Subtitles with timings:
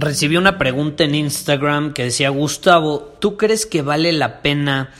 [0.00, 4.90] Recibí una pregunta en Instagram que decía, Gustavo, ¿tú crees que vale la pena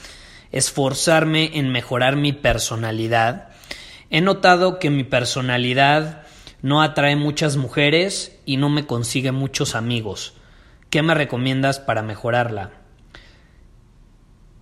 [0.51, 3.47] esforzarme en mejorar mi personalidad?
[4.09, 6.23] He notado que mi personalidad
[6.61, 10.33] no atrae muchas mujeres y no me consigue muchos amigos.
[10.89, 12.71] ¿Qué me recomiendas para mejorarla?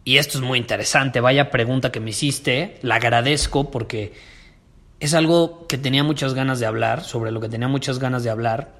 [0.03, 4.13] Y esto es muy interesante, vaya pregunta que me hiciste, la agradezco porque
[4.99, 8.29] es algo que tenía muchas ganas de hablar, sobre lo que tenía muchas ganas de
[8.29, 8.76] hablar.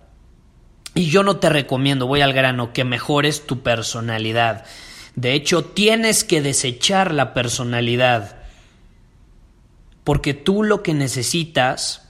[0.97, 4.65] Y yo no te recomiendo, voy al grano, que mejores tu personalidad.
[5.13, 8.37] De hecho, tienes que desechar la personalidad.
[10.03, 12.09] Porque tú lo que necesitas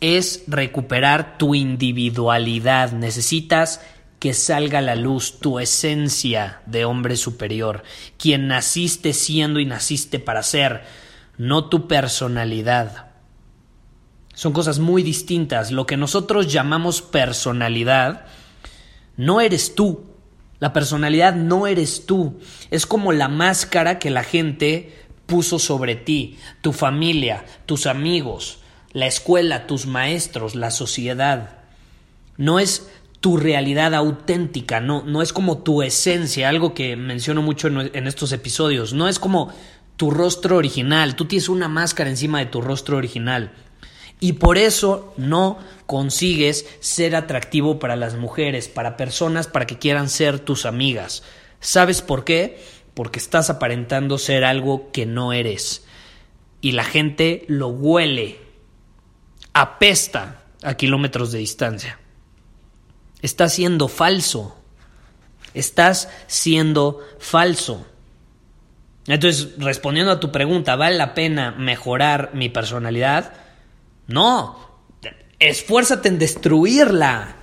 [0.00, 2.90] es recuperar tu individualidad.
[2.90, 3.80] Necesitas
[4.18, 7.84] que salga a la luz tu esencia de hombre superior,
[8.18, 10.82] quien naciste siendo y naciste para ser,
[11.38, 13.05] no tu personalidad.
[14.36, 15.72] Son cosas muy distintas.
[15.72, 18.26] Lo que nosotros llamamos personalidad
[19.16, 20.04] no eres tú.
[20.60, 22.38] La personalidad no eres tú.
[22.70, 28.58] Es como la máscara que la gente puso sobre ti, tu familia, tus amigos,
[28.92, 31.60] la escuela, tus maestros, la sociedad.
[32.36, 37.68] No es tu realidad auténtica, no, no es como tu esencia, algo que menciono mucho
[37.68, 39.50] en, en estos episodios, no es como
[39.96, 43.50] tu rostro original, tú tienes una máscara encima de tu rostro original.
[44.20, 50.08] Y por eso no consigues ser atractivo para las mujeres, para personas para que quieran
[50.08, 51.22] ser tus amigas.
[51.60, 52.62] ¿Sabes por qué?
[52.94, 55.84] Porque estás aparentando ser algo que no eres.
[56.60, 58.38] Y la gente lo huele,
[59.52, 61.98] apesta a kilómetros de distancia.
[63.22, 64.56] Estás siendo falso.
[65.54, 67.86] Estás siendo falso.
[69.06, 73.32] Entonces, respondiendo a tu pregunta, ¿vale la pena mejorar mi personalidad?
[74.06, 74.56] No,
[75.38, 77.36] esfuérzate en destruirla.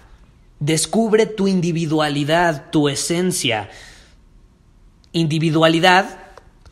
[0.60, 3.70] Descubre tu individualidad, tu esencia.
[5.12, 6.24] Individualidad,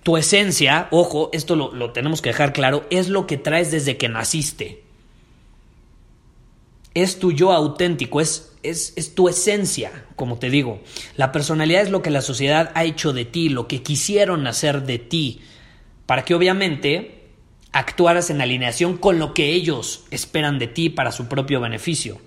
[0.03, 4.09] tu esencia, ojo, esto lo, tenemos que dejar claro, es lo que traes desde que
[4.09, 4.83] naciste.
[6.93, 10.81] Es tu yo auténtico, es, es, es tu esencia, como te digo.
[11.17, 14.83] La personalidad es lo que la sociedad ha hecho de ti, lo que quisieron hacer
[14.83, 15.41] de ti,
[16.05, 17.20] para que obviamente
[17.71, 22.19] actuaras en alineación con lo que ellos esperan de ti para su propio beneficio.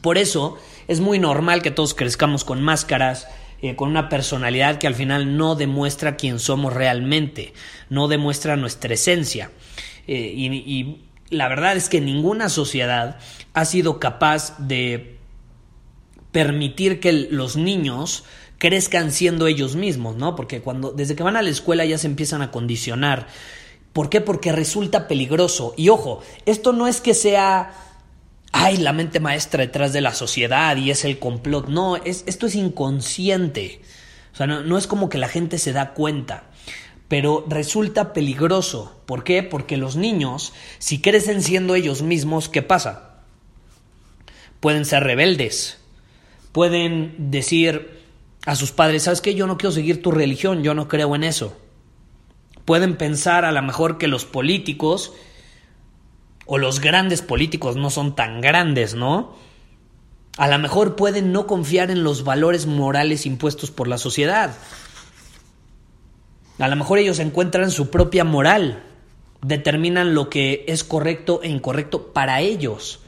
[0.00, 3.28] Por eso es muy normal que todos crezcamos con máscaras,
[3.62, 7.54] eh, con una personalidad que al final no demuestra quién somos realmente,
[7.88, 9.50] no demuestra nuestra esencia.
[10.06, 13.18] Eh, y, y la verdad es que ninguna sociedad
[13.54, 15.16] ha sido capaz de
[16.32, 18.24] permitir que los niños
[18.58, 20.36] crezcan siendo ellos mismos, ¿no?
[20.36, 23.26] Porque cuando desde que van a la escuela ya se empiezan a condicionar
[23.96, 24.20] ¿Por qué?
[24.20, 25.72] Porque resulta peligroso.
[25.74, 27.72] Y ojo, esto no es que sea,
[28.52, 31.68] ay, la mente maestra detrás de la sociedad y es el complot.
[31.68, 33.80] No, es, esto es inconsciente.
[34.34, 36.44] O sea, no, no es como que la gente se da cuenta.
[37.08, 39.00] Pero resulta peligroso.
[39.06, 39.42] ¿Por qué?
[39.42, 43.22] Porque los niños, si crecen siendo ellos mismos, ¿qué pasa?
[44.60, 45.78] Pueden ser rebeldes.
[46.52, 47.98] Pueden decir
[48.44, 49.34] a sus padres, ¿sabes qué?
[49.34, 51.56] Yo no quiero seguir tu religión, yo no creo en eso
[52.66, 55.14] pueden pensar a lo mejor que los políticos
[56.44, 59.34] o los grandes políticos no son tan grandes, ¿no?
[60.36, 64.54] A lo mejor pueden no confiar en los valores morales impuestos por la sociedad.
[66.58, 68.82] A lo mejor ellos encuentran su propia moral,
[69.42, 73.00] determinan lo que es correcto e incorrecto para ellos,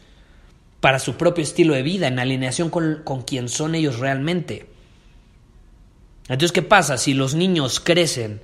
[0.80, 4.70] para su propio estilo de vida, en alineación con, con quien son ellos realmente.
[6.28, 8.40] Entonces, ¿qué pasa si los niños crecen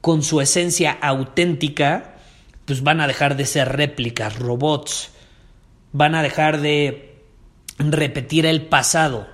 [0.00, 2.16] con su esencia auténtica,
[2.64, 5.10] pues van a dejar de ser réplicas, robots,
[5.92, 7.14] van a dejar de
[7.78, 9.28] repetir el pasado.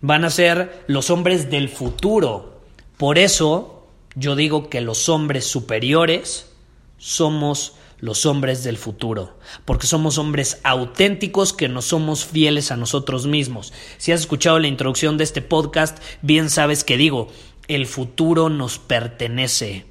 [0.00, 2.62] van a ser los hombres del futuro.
[2.96, 6.50] Por eso yo digo que los hombres superiores
[6.98, 9.36] somos los hombres del futuro,
[9.66, 13.74] porque somos hombres auténticos que no somos fieles a nosotros mismos.
[13.98, 17.28] Si has escuchado la introducción de este podcast, bien sabes que digo,
[17.70, 19.86] el futuro nos pertenece.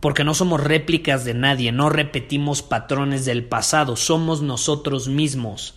[0.00, 5.74] Porque no somos réplicas de nadie, no repetimos patrones del pasado, somos nosotros mismos.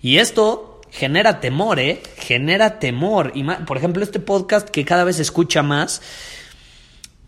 [0.00, 2.02] Y esto genera temor, ¿eh?
[2.16, 3.32] Genera temor.
[3.34, 6.00] Y por ejemplo, este podcast que cada vez se escucha más,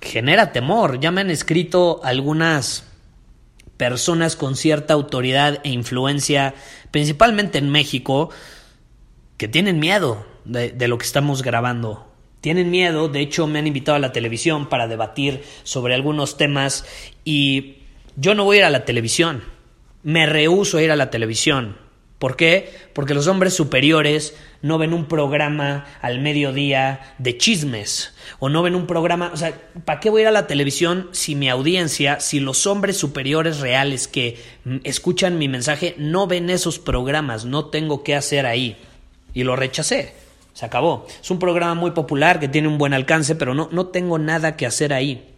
[0.01, 0.99] genera temor.
[0.99, 2.85] Ya me han escrito algunas
[3.77, 6.55] personas con cierta autoridad e influencia,
[6.91, 8.31] principalmente en México,
[9.37, 12.07] que tienen miedo de, lo que estamos grabando.
[12.41, 16.85] Tienen miedo, de hecho me han invitado a la televisión para debatir sobre algunos temas
[17.25, 17.79] y
[18.17, 19.43] yo no voy a ir a la televisión.
[20.03, 21.77] Me rehuso a ir a la televisión
[22.19, 22.73] ¿Por qué?
[22.95, 28.75] Porque los hombres superiores no ven un programa al mediodía de chismes o no ven
[28.75, 29.53] un programa, o sea,
[29.85, 33.61] ¿para qué voy a ir a la televisión si mi audiencia, si los hombres superiores
[33.61, 34.43] reales que
[34.83, 38.79] escuchan mi mensaje no ven esos programas, no tengo qué hacer ahí?
[39.35, 40.15] Y lo rechacé.
[40.57, 41.07] Se acabó.
[41.21, 44.57] Es un programa muy popular que tiene un buen alcance, pero no, no tengo nada
[44.57, 45.35] que hacer ahí.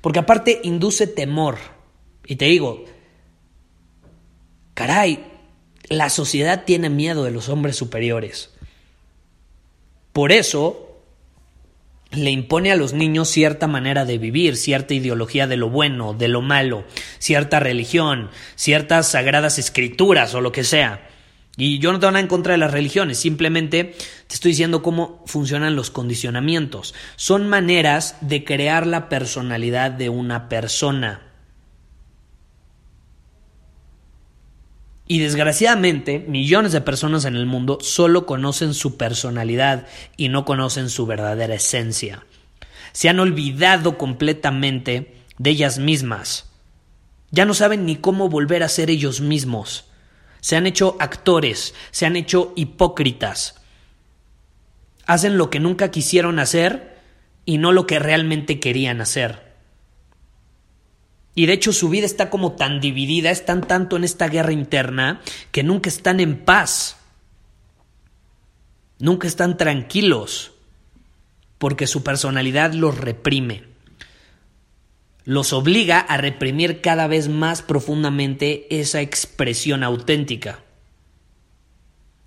[0.00, 1.58] Porque aparte induce temor.
[2.24, 2.84] Y te digo,
[4.74, 5.26] caray,
[5.88, 8.50] la sociedad tiene miedo de los hombres superiores.
[10.12, 11.02] Por eso
[12.12, 16.28] le impone a los niños cierta manera de vivir, cierta ideología de lo bueno, de
[16.28, 16.84] lo malo,
[17.18, 21.09] cierta religión, ciertas sagradas escrituras o lo que sea.
[21.60, 23.94] Y yo no tengo nada en contra de las religiones, simplemente
[24.26, 26.94] te estoy diciendo cómo funcionan los condicionamientos.
[27.16, 31.20] Son maneras de crear la personalidad de una persona.
[35.06, 39.86] Y desgraciadamente, millones de personas en el mundo solo conocen su personalidad
[40.16, 42.24] y no conocen su verdadera esencia.
[42.92, 46.46] Se han olvidado completamente de ellas mismas.
[47.30, 49.89] Ya no saben ni cómo volver a ser ellos mismos.
[50.40, 53.56] Se han hecho actores, se han hecho hipócritas.
[55.06, 56.98] Hacen lo que nunca quisieron hacer
[57.44, 59.50] y no lo que realmente querían hacer.
[61.34, 65.20] Y de hecho su vida está como tan dividida, están tanto en esta guerra interna
[65.52, 66.96] que nunca están en paz.
[68.98, 70.52] Nunca están tranquilos
[71.58, 73.69] porque su personalidad los reprime.
[75.30, 80.64] Los obliga a reprimir cada vez más profundamente esa expresión auténtica.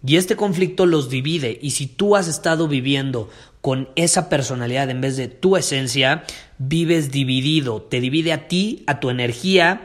[0.08, 3.30] Y este conflicto los divide y si tú has estado viviendo
[3.60, 6.24] con esa personalidad en vez de tu esencia,
[6.60, 9.82] vives dividido, te divide a ti, a tu energía,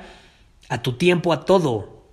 [0.69, 2.05] a tu tiempo, a todo.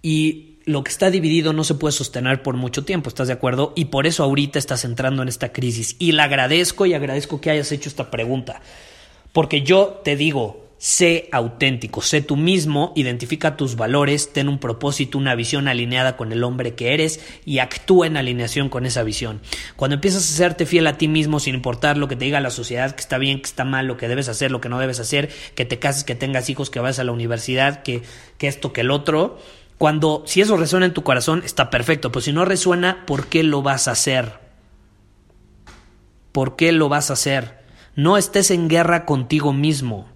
[0.00, 3.72] Y lo que está dividido no se puede sostener por mucho tiempo, ¿estás de acuerdo?
[3.74, 5.96] Y por eso ahorita estás entrando en esta crisis.
[5.98, 8.62] Y le agradezco y agradezco que hayas hecho esta pregunta.
[9.34, 15.16] Porque yo te digo, Sé auténtico, sé tú mismo, identifica tus valores, ten un propósito,
[15.16, 19.40] una visión alineada con el hombre que eres y actúa en alineación con esa visión.
[19.76, 22.50] Cuando empiezas a serte fiel a ti mismo sin importar lo que te diga la
[22.50, 25.00] sociedad, que está bien, que está mal, lo que debes hacer, lo que no debes
[25.00, 28.02] hacer, que te cases, que tengas hijos, que vayas a la universidad, que,
[28.36, 29.38] que esto, que el otro,
[29.78, 33.42] cuando si eso resuena en tu corazón, está perfecto, pero si no resuena, ¿por qué
[33.42, 34.32] lo vas a hacer?
[36.30, 37.63] ¿Por qué lo vas a hacer?
[37.96, 40.14] No estés en guerra contigo mismo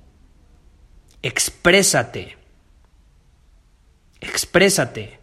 [1.23, 2.37] exprésate.
[4.21, 5.21] Exprésate.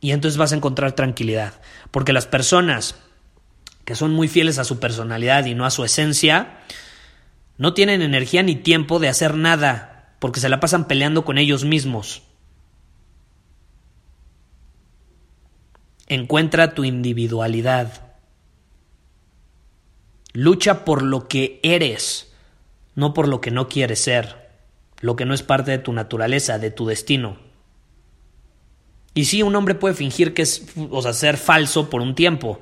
[0.00, 1.60] Y entonces vas a encontrar tranquilidad.
[1.90, 2.96] Porque las personas
[3.84, 6.58] que son muy fieles a su personalidad y no a su esencia,
[7.58, 11.64] no tienen energía ni tiempo de hacer nada, porque se la pasan peleando con ellos
[11.64, 12.22] mismos.
[16.06, 18.13] Encuentra tu individualidad.
[20.34, 22.30] Lucha por lo que eres,
[22.94, 24.44] no por lo que no quieres ser
[25.04, 27.36] lo que no es parte de tu naturaleza, de tu destino.
[29.12, 32.58] Y sí, un hombre puede fingir que es, o sea, ser falso por un tiempo,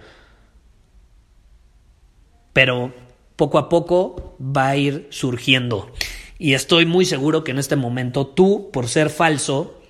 [2.52, 2.92] pero
[3.36, 5.92] poco a poco va a ir surgiendo.
[6.36, 9.80] Y estoy muy seguro que en este momento tú, por ser falso,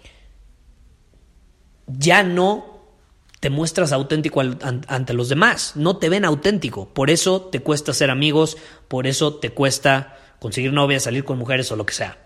[1.86, 2.71] ya no
[3.42, 8.08] te muestras auténtico ante los demás, no te ven auténtico, por eso te cuesta ser
[8.08, 8.56] amigos,
[8.86, 12.18] por eso te cuesta conseguir novia, salir con mujeres o lo que sea.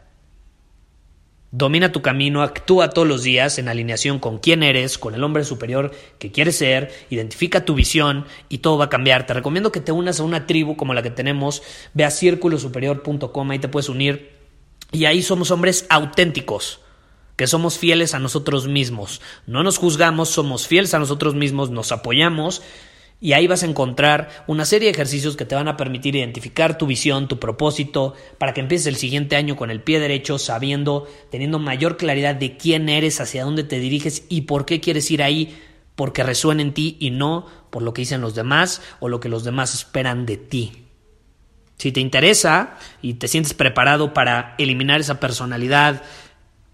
[1.53, 5.45] Domina tu camino, actúa todos los días en alineación con quién eres, con el hombre
[5.45, 9.25] superior que quieres ser, identifica tu visión y todo va a cambiar.
[9.25, 11.63] Te recomiendo que te unas a una tribu como la que tenemos,
[11.95, 14.33] ve a círculosuperior.com, ahí te puedes unir.
[14.93, 16.81] Y ahí somos hombres auténticos,
[17.37, 19.21] que somos fieles a nosotros mismos.
[19.47, 22.63] No nos juzgamos, somos fieles a nosotros mismos, nos apoyamos
[23.19, 26.77] y ahí vas a encontrar una serie de ejercicios que te van a permitir identificar
[26.77, 31.09] tu visión, tu propósito, para que empieces el siguiente año con el pie derecho, sabiendo,
[31.31, 35.23] teniendo mayor claridad de quién eres, hacia dónde te diriges y por qué quieres ir
[35.23, 35.59] ahí,
[35.95, 39.31] porque resuena en ti y no por lo que dicen los demás o lo que
[39.31, 40.73] los demás esperan de ti.
[41.79, 46.03] Si te interesa y te sientes preparado para eliminar esa personalidad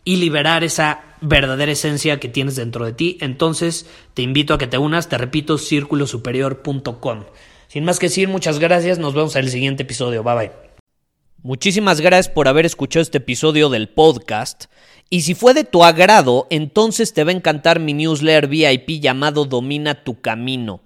[0.04, 4.66] y liberar esa verdadera esencia que tienes dentro de ti, entonces te invito a que
[4.66, 7.24] te unas, te repito, círculosuperior.com.
[7.68, 10.50] Sin más que decir, muchas gracias, nos vemos en el siguiente episodio, bye bye.
[11.44, 14.66] Muchísimas gracias por haber escuchado este episodio del podcast.
[15.10, 19.44] Y si fue de tu agrado, entonces te va a encantar mi newsletter VIP llamado
[19.44, 20.80] Domina tu Camino.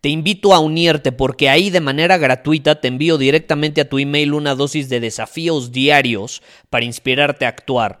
[0.00, 4.34] Te invito a unirte porque ahí de manera gratuita te envío directamente a tu email
[4.34, 8.00] una dosis de desafíos diarios para inspirarte a actuar.